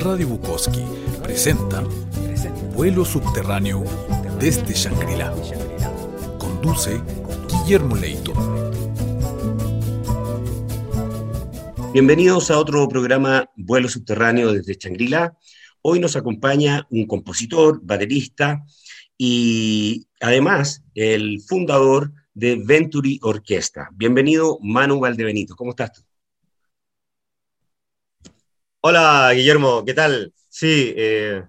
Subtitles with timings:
[0.00, 0.80] Radio Bukowski
[1.22, 1.82] presenta
[2.74, 3.82] Vuelo subterráneo
[4.38, 5.34] desde Shangri-La.
[6.38, 7.00] Conduce
[7.48, 8.32] Guillermo Leito.
[11.92, 15.36] Bienvenidos a otro programa Vuelo subterráneo desde Shangri-La.
[15.82, 18.64] Hoy nos acompaña un compositor, baterista
[19.16, 23.88] y además el fundador de Venturi Orquesta.
[23.94, 25.56] Bienvenido, Manu Valdebenito.
[25.56, 26.07] ¿Cómo estás tú?
[28.80, 30.32] Hola, Guillermo, ¿qué tal?
[30.48, 31.42] Sí, eh,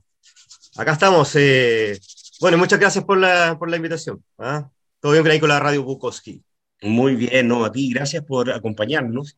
[0.77, 1.35] acá estamos.
[1.35, 1.99] Eh,
[2.41, 4.23] bueno, muchas gracias por la, por la invitación.
[4.39, 4.69] ¿ah?
[4.99, 6.43] Todo bien ahí con la radio Bukowski.
[6.81, 9.37] Muy bien, no, a ti, gracias por acompañarnos.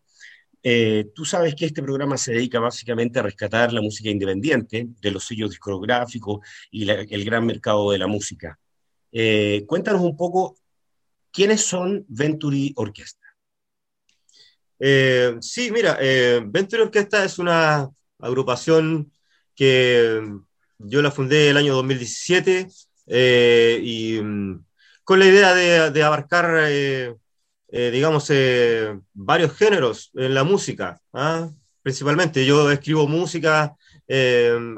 [0.64, 5.12] Eh, tú sabes que este programa se dedica básicamente a rescatar la música independiente de
[5.12, 6.40] los sellos discográficos
[6.72, 8.58] y el gran mercado de la música.
[9.68, 10.56] cuéntanos un poco
[11.32, 13.21] quiénes son Venturi Orquesta.
[14.84, 17.88] Eh, sí, mira, eh, Venture Orquesta es una
[18.20, 19.12] agrupación
[19.56, 20.20] que
[20.80, 22.68] yo la fundé el año 2017
[23.06, 24.66] eh, y mm,
[25.04, 25.54] con la idea
[25.92, 26.72] de, abarcar,
[27.70, 28.32] digamos,
[29.14, 31.00] varios géneros en la música.
[31.14, 31.50] ¿ah?
[31.84, 33.76] Principalmente, yo escribo música,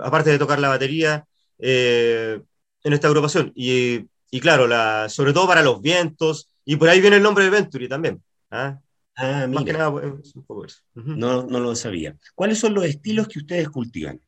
[0.04, 1.26] aparte de tocar la batería,
[1.60, 2.44] en
[2.84, 3.52] esta agrupación.
[3.56, 4.08] Y,
[4.42, 7.88] claro, la, sobre todo para los vientos, y por ahí viene el nombre de Venturi
[7.88, 8.22] también.
[8.52, 8.80] ¿ah?
[9.16, 9.92] Ah, Más que nada,
[10.24, 10.80] es un poco eso.
[10.96, 12.16] no, no lo sabía.
[12.36, 14.20] ¿Cuáles son los estilos que ustedes cultivan?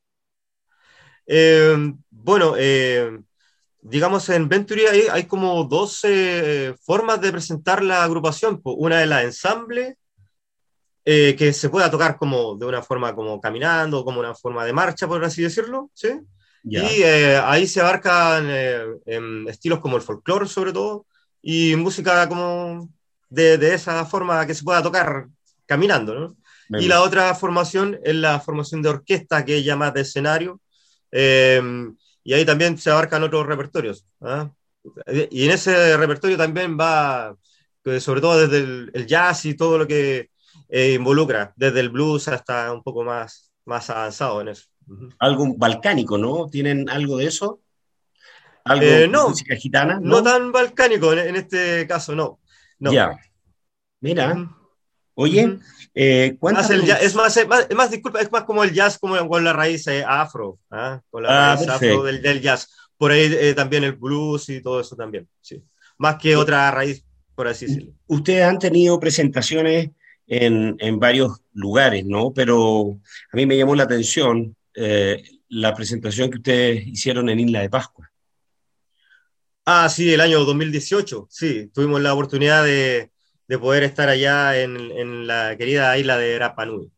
[1.28, 1.76] Eh,
[2.12, 3.20] bueno, eh,
[3.82, 8.62] digamos en Venturi hay, hay como 12 formas de presentar la agrupación.
[8.64, 9.98] Una es la ensamble,
[11.04, 14.74] eh, que se pueda tocar como de una forma como caminando, como una forma de
[14.74, 16.10] marcha, por así decirlo, ¿sí?
[16.64, 18.50] Y ahí se abarcan
[19.48, 21.06] estilos como el folclore sobre todo,
[21.42, 22.90] y música como
[23.36, 25.28] de, esa forma que se pueda tocar
[25.66, 26.38] caminando, ¿no?
[26.80, 30.60] y la otra formación es la formación de orquesta, que es ya más de escenario,
[31.12, 34.06] em, y ahí también se abarcan otros repertorios.
[34.22, 34.50] ¿ah?
[35.30, 37.36] Y en ese repertorio también va,
[37.84, 40.32] pues, sobre todo desde el, jazz y todo lo que
[40.70, 44.66] eh, involucra, desde el blues hasta un poco más, más avanzado en eso.
[45.20, 46.48] Algo balcánico, ¿no?
[46.48, 47.62] ¿Tienen algo de eso?
[48.66, 50.00] ¿Algo eh, no, música gitana?
[50.02, 50.24] ¿no?
[50.24, 52.40] tan balcánico en, este caso, no.
[52.80, 53.18] Ya.
[54.02, 54.50] Mira.
[55.18, 55.60] Oye,
[55.94, 59.88] eh, es, más, es, más, disculpa, es más como el jazz, como con la raíz
[59.88, 61.02] eh, afro, ¿ah?
[61.10, 62.70] con la ah, raíz afro del, jazz.
[62.98, 65.64] Por ahí eh, también el blues y todo eso también, sí.
[65.98, 67.94] Más que otra raíz, por así decirlo.
[68.08, 69.92] Ustedes han tenido presentaciones
[70.28, 72.34] en, en varios lugares, ¿no?
[72.34, 73.00] Pero
[73.32, 74.56] a mí me llamó la atención
[75.48, 78.12] la presentación que ustedes hicieron en Isla de Pascua.
[79.68, 83.10] Ah, sí, el año 2018, sí, tuvimos la oportunidad de,
[83.60, 86.92] poder estar allá en, la querida isla de Rapa Nui.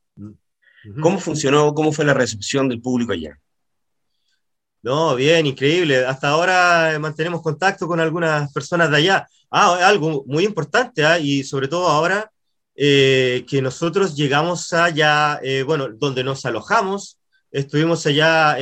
[1.02, 3.40] ¿Cómo funcionó, cómo fue la recepción del público allá?
[4.82, 6.06] No, bien, increíble.
[6.06, 9.28] Hasta ahora eh, mantenemos contacto con algunas personas de allá.
[9.50, 11.20] Ah, algo muy importante, ¿ah?
[11.20, 12.32] y sobre todo ahora
[12.76, 17.18] eh, que nosotros llegamos allá, eh, bueno, donde nos alojamos,
[17.50, 18.58] estuvimos allá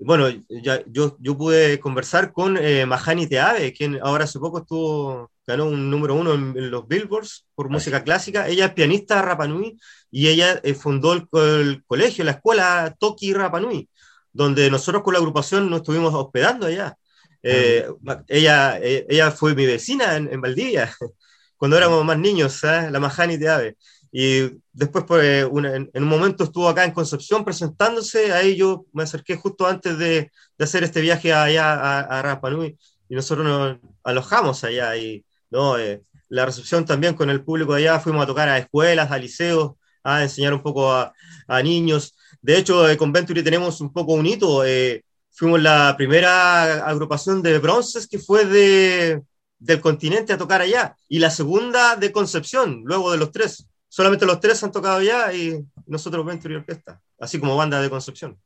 [0.00, 5.32] bueno, ya, yo, yo pude conversar con eh, Mahani Teave, quien ahora hace poco estuvo,
[5.46, 8.46] ganó un número uno en, los Billboards por música clásica.
[8.46, 9.78] Ella es pianista Rapanui
[10.10, 13.88] y ella eh, fundó el, colegio, la escuela Toki Rapanui,
[14.32, 16.96] donde nosotros con la agrupación nos estuvimos hospedando allá.
[17.42, 17.88] Eh,
[18.28, 20.94] ella, eh, ella fue mi vecina en, en Valdivia,
[21.56, 23.76] cuando éramos más niños, la Mahani Teave.
[24.10, 29.36] Y después, pues, en, un momento estuvo acá en Concepción presentándose, ahí yo me acerqué
[29.36, 33.78] justo antes de, de hacer este viaje allá a, a Rapa Nui, y nosotros nos
[34.02, 35.78] alojamos allá, y ¿no?
[35.78, 39.72] Eh, la recepción también con el público allá, fuimos a tocar a escuelas, a liceos,
[40.02, 41.12] a enseñar un poco a,
[41.46, 42.14] a niños.
[42.40, 47.42] De hecho, eh, con Venturi tenemos un poco un hito, eh, fuimos la primera agrupación
[47.42, 49.22] de bronces que fue de,
[49.58, 54.26] del continente a tocar allá, y la segunda de Concepción, luego de los tres solamente
[54.26, 58.38] los tres han tocado ya y nosotros Venture y Orquesta, así como banda de Concepción.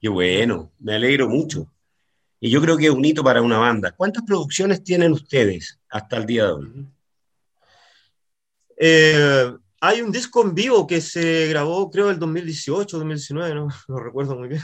[0.00, 1.66] Qué bueno, me alegro mucho.
[2.40, 3.92] Y yo creo que es un hito para una banda.
[3.92, 6.86] ¿Cuántas producciones tienen ustedes hasta el día de hoy?
[8.76, 13.98] Eh, hay un disco en vivo que se grabó, creo, el 2018, 2019, no, no
[13.98, 14.62] recuerdo muy bien.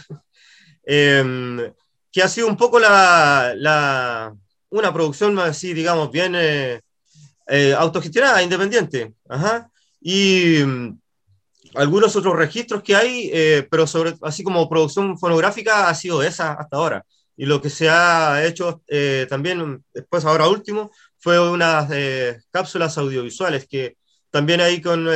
[0.82, 1.72] Em,
[2.12, 4.36] que ha sido un poco la, la
[4.68, 6.80] una producción así, digamos, bien eh,
[7.46, 9.14] eh, autogestionada, independiente.
[9.28, 10.98] Ajá y mm,
[11.74, 16.54] algunos otros registros que hay, eh, pero sobre, así como producción fonográfica ha sido esa
[16.54, 17.04] hasta ahora.
[17.36, 22.98] Y lo que se ha hecho eh, también, después ahora último, fue unas eh, cápsulas
[22.98, 23.96] audiovisuales que
[24.30, 25.08] también ahí con,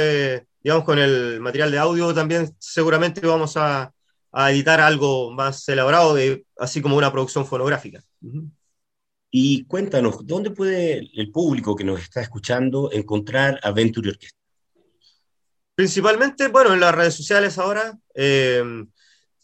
[0.63, 3.93] digamos, con el material de audio también seguramente vamos a,
[4.33, 6.17] a editar algo más elaborado,
[6.59, 8.03] así como una producción fonográfica.
[9.31, 14.44] Y cuéntanos, ¿dónde puede el público que nos está escuchando encontrar a Venturi Orquesta?
[15.75, 18.63] Principalmente, bueno, en las redes sociales ahora, eh,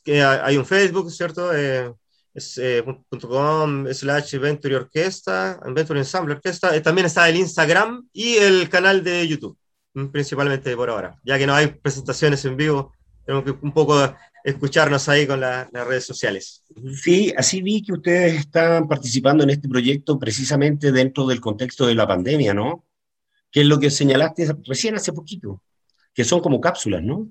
[0.05, 1.55] que hay un Facebook, ¿cierto?
[1.55, 1.93] Eh,
[2.35, 2.85] es eh,
[3.21, 6.75] .com slash Venturi Orquesta, Venturi Ensemble Orquesta.
[6.75, 9.57] Eh, también está el Instagram y el canal de YouTube,
[9.95, 11.19] mm, principalmente por ahora.
[11.25, 12.93] Ya que no hay presentaciones en vivo,
[13.25, 16.65] tenemos que un poco escucharnos ahí con las redes sociales.
[17.03, 21.95] Sí, así vi que ustedes están participando en este proyecto precisamente dentro del contexto de
[21.95, 22.87] la pandemia, ¿no?
[23.51, 25.63] Que es lo que señalaste recién hace poquito,
[26.15, 27.29] que son como cápsulas, ¿no?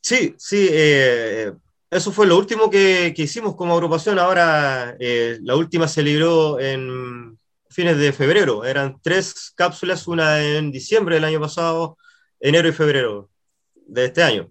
[0.00, 1.52] Sí, sí, eh,
[1.90, 4.18] eso fue lo último que, que hicimos como agrupación.
[4.18, 7.38] Ahora, eh, la última se libró en
[7.68, 8.64] fines de febrero.
[8.64, 11.98] Eran tres cápsulas, una en diciembre del año pasado,
[12.38, 13.30] enero y febrero
[13.74, 14.48] de este año.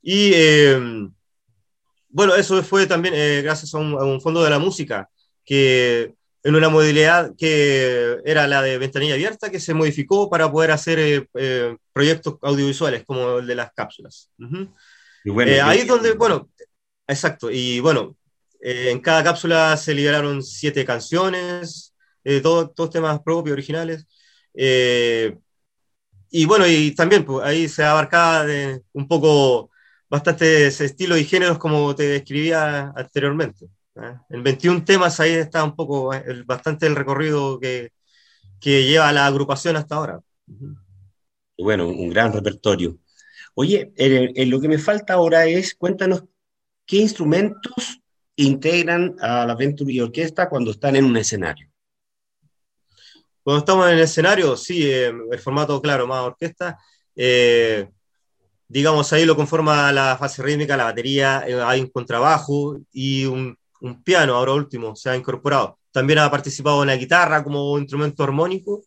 [0.00, 1.08] Y eh,
[2.08, 5.08] bueno, eso fue también gracias a un, fondo de la música,
[5.44, 10.72] que en una modalidad que era la de ventanilla abierta, que se modificó para poder
[10.72, 14.30] hacer eh, proyectos audiovisuales como el de las cápsulas.
[15.62, 16.50] ahí es donde, bueno,
[17.06, 18.16] exacto, y bueno,
[18.60, 21.94] en cada cápsula se liberaron siete canciones,
[22.42, 24.06] todos, todos temas propios, originales.
[24.54, 29.70] y bueno, y también pues, ahí se abarcaba de, un poco
[30.12, 33.66] bastantes estilos y géneros como te describía anteriormente.
[33.96, 34.16] ¿Eh?
[34.30, 37.92] En 21 temas ahí está un poco, el, bastante el recorrido que,
[38.60, 40.20] que lleva la agrupación hasta ahora.
[41.58, 42.98] Bueno, un gran repertorio.
[43.54, 43.92] Oye,
[44.46, 46.24] lo que me falta ahora es, cuéntanos
[46.86, 48.00] qué instrumentos
[48.36, 51.68] integran a la Venturi Orquesta cuando están en un escenario.
[53.42, 56.78] Cuando estamos en el escenario, sí, eh, el formato, claro, más orquesta.
[57.16, 57.88] Eh,
[58.68, 63.58] digamos, ahí lo conforma la fase rítmica, la batería, eh, hay un contrabajo y un,
[63.82, 65.78] un, piano, ahora último, se ha incorporado.
[65.90, 68.84] También ha participado en la guitarra como instrumento armónico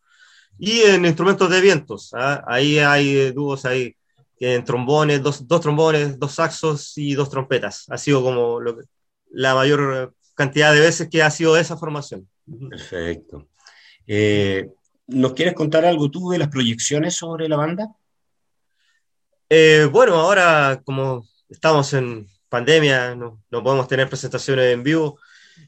[0.57, 2.11] y en instrumentos de vientos.
[2.13, 2.43] ¿ah?
[2.47, 3.95] Ahí hay eh, dúos, hay
[4.39, 7.85] en trombones, dos, dos, trombones, dos saxos y dos trompetas.
[7.89, 8.77] Ha sido como lo
[9.31, 12.27] la mayor cantidad de veces que ha sido esa formación.
[12.69, 13.47] Perfecto.
[14.07, 14.69] Eh,
[15.07, 17.95] ¿Nos quieres contar algo tú de las proyecciones sobre la banda?
[19.49, 25.19] Eh, bueno, ahora como estamos en pandemia, no, no podemos tener presentaciones en vivo,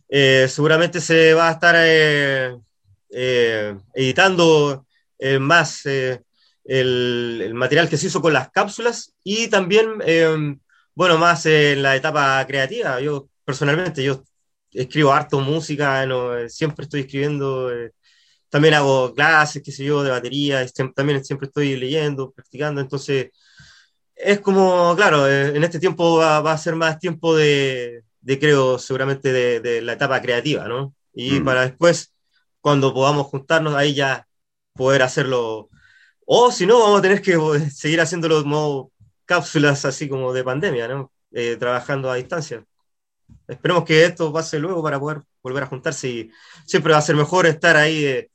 [0.09, 2.55] eh, seguramente se va a estar eh,
[3.93, 4.85] editando
[5.39, 6.21] más el,
[6.63, 9.99] el, material que se hizo con las cápsulas y también,
[10.93, 12.99] bueno, más en la etapa creativa.
[13.01, 14.23] Yo personalmente, yo
[14.71, 17.71] escribo harto música, no, siempre estoy escribiendo
[18.49, 20.65] también hago clases, qué sé yo, de batería,
[20.95, 23.31] también siempre estoy leyendo, practicando, entonces
[24.17, 28.79] es como, claro, eh, en este tiempo va, a ser más tiempo de, de creo,
[28.79, 30.93] seguramente de, la etapa creativa, ¿no?
[31.13, 31.45] Y mm.
[31.45, 32.13] para después,
[32.61, 34.27] cuando podamos juntarnos, ahí ya
[34.73, 35.69] poder hacerlo.
[36.25, 37.37] O si no, vamos a tener que
[37.71, 38.91] seguir haciéndolo como
[39.25, 41.11] cápsulas así como de pandemia, ¿no?
[41.31, 42.65] Eh, trabajando a distancia.
[43.47, 46.31] Esperemos que esto pase luego para poder volver a juntarse y
[46.65, 48.29] siempre va a ser mejor estar ahí eh,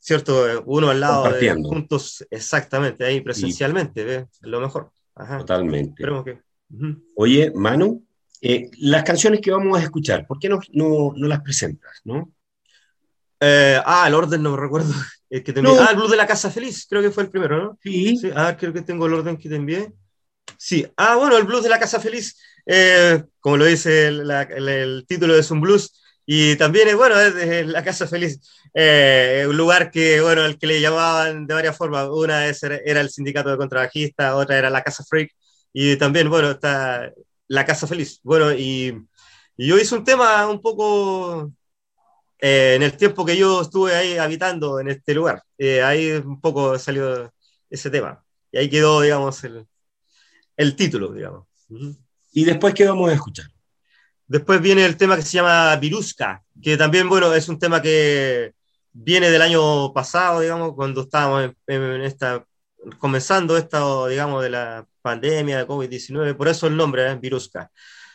[0.00, 0.48] ¿cierto?
[0.48, 4.90] Eh, uno al lado, de, juntos, exactamente, ahí presencialmente, es lo mejor.
[5.38, 6.02] Totalmente.
[6.24, 6.40] Que...
[7.14, 8.04] Oye, Manu,
[8.40, 12.32] eh, las canciones que vamos a escuchar, ¿por qué no, no, no las presentas, no?
[13.40, 14.92] ah, el orden no me recuerdo.
[15.30, 17.60] El que te Ah, el Blues de la Casa Feliz, creo que fue el primero,
[17.60, 17.78] ¿no?
[17.82, 18.16] Sí.
[18.16, 18.30] sí.
[18.36, 19.92] Ah, creo que tengo el orden que te envié.
[20.56, 20.86] Sí.
[20.96, 22.38] Ah, bueno, el Blues de la Casa Feliz,
[23.40, 27.84] como lo dice el, el, título, es un blues y también, es bueno, es la
[27.84, 28.40] Casa Feliz,
[28.72, 32.08] eh, un lugar que, bueno, el que le llamaban de varias formas.
[32.10, 35.32] Una es, era el sindicato de contrabajistas, otra era la Casa Freak,
[35.72, 37.12] y también, bueno, está
[37.48, 38.20] la Casa Feliz.
[38.22, 38.94] Bueno, y,
[39.56, 41.52] yo hice un tema un poco
[42.40, 45.42] eh, en el tiempo que yo estuve ahí habitando en este lugar.
[45.58, 47.32] Eh, ahí un poco salió
[47.70, 48.24] ese tema.
[48.50, 49.66] Y ahí quedó, digamos, el,
[50.56, 51.46] el título, digamos.
[52.32, 53.46] ¿Y después qué vamos a escuchar?
[54.26, 58.54] Después viene el tema que se llama Viruska, que también, bueno, es un tema que
[58.92, 62.44] viene del año pasado, digamos, cuando estábamos en, esta,
[62.98, 67.70] comenzando esto, digamos, de la pandemia de COVID-19, por eso el nombre, es Viruska.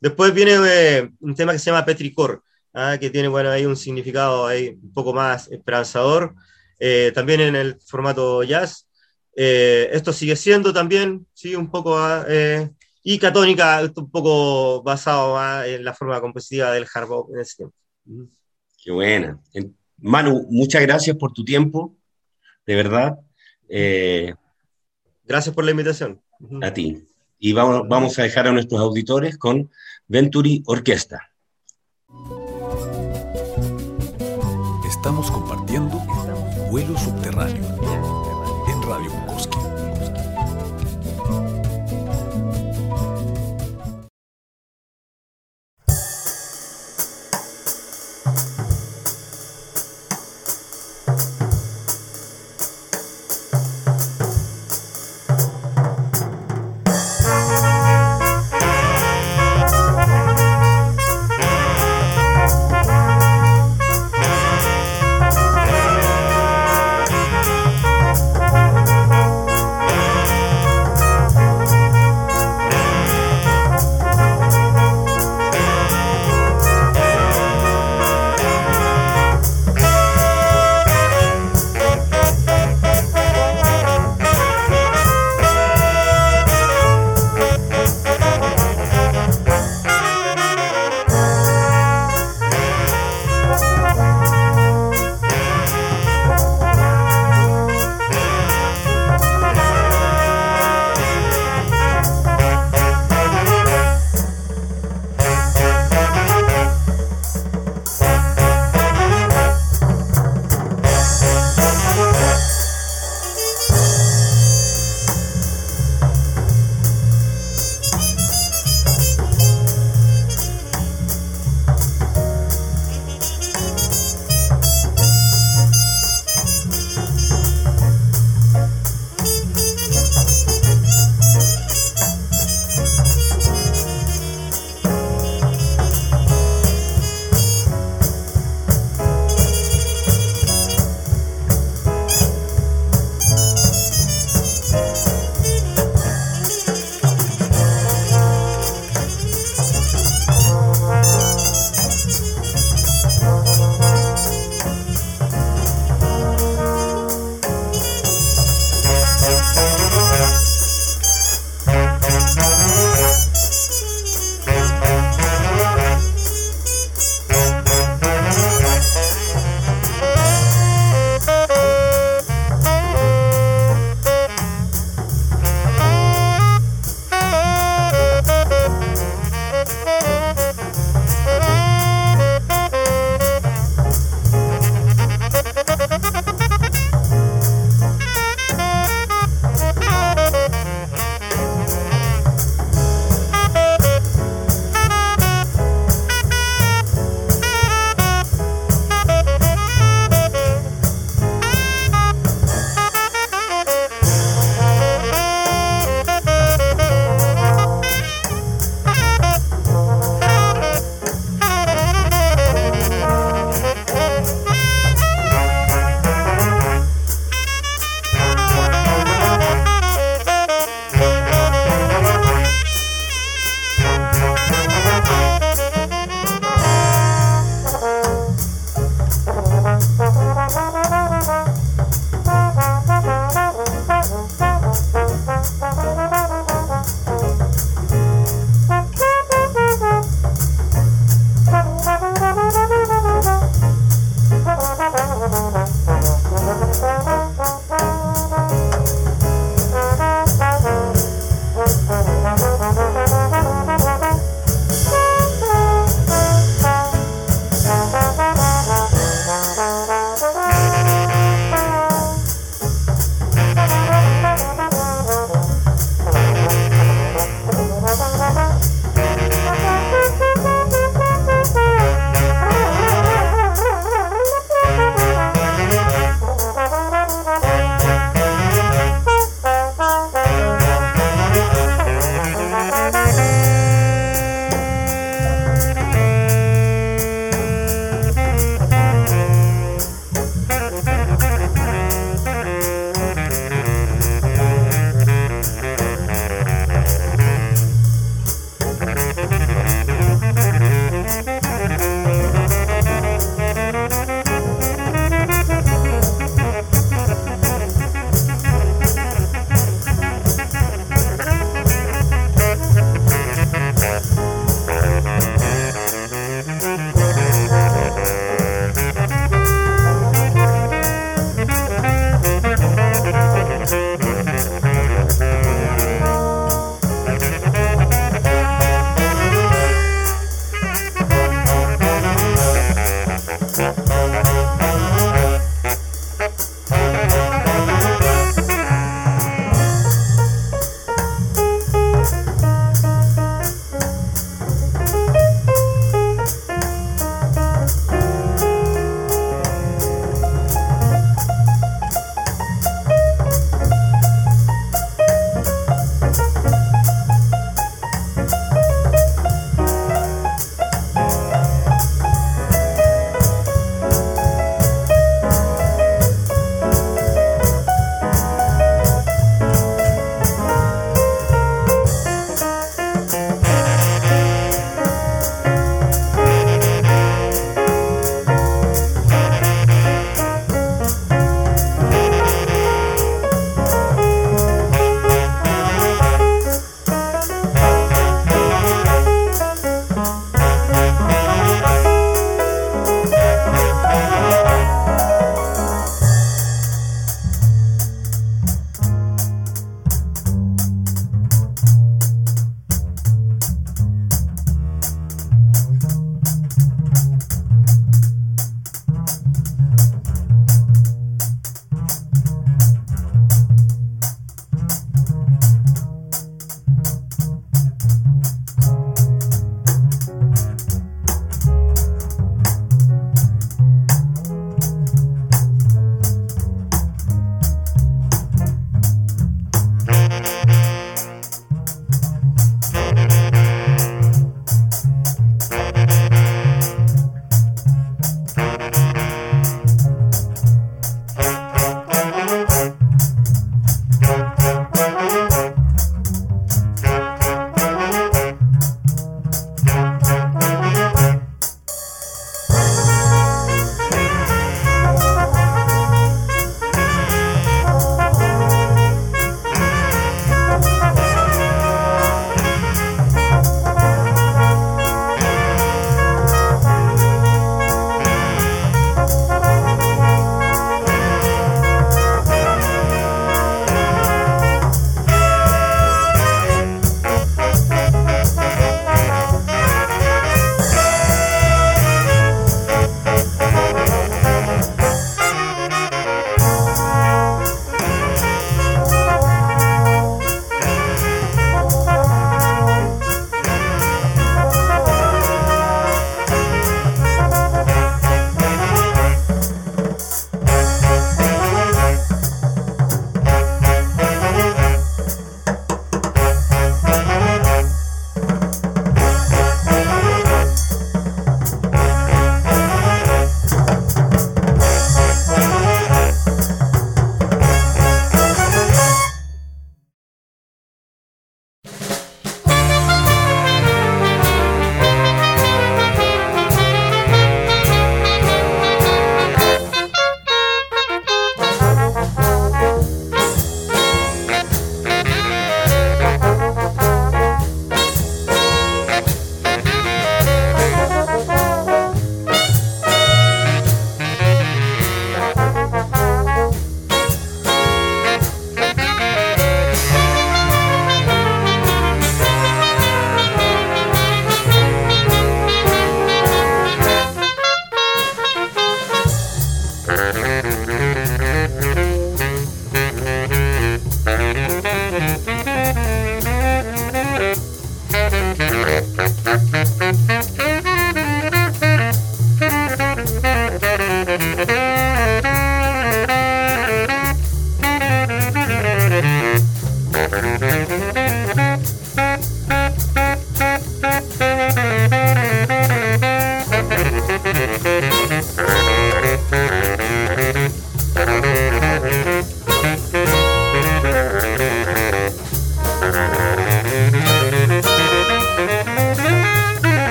[0.00, 2.42] Después viene eh, un tema que se llama Petricor,
[2.72, 2.96] ¿ah?
[2.98, 6.34] que tiene, bueno, ahí un significado ahí un poco más esperanzador,
[6.78, 8.86] eh, también en el formato jazz.
[9.36, 12.24] Eh, esto sigue siendo también, sí, un poco ah,
[13.02, 17.76] y Catónica, un poco basado en la forma compositiva del hard bop en ese tiempo.
[18.82, 19.40] Qué buena.
[19.98, 21.96] Manu, muchas gracias por tu tiempo,
[22.66, 23.18] de verdad.
[23.68, 24.34] Eh,
[25.24, 26.20] gracias por la invitación.
[26.62, 27.06] A ti.
[27.38, 29.70] y vamos, vamos a dejar a nuestros auditores con
[30.08, 31.29] Venturi Orquesta.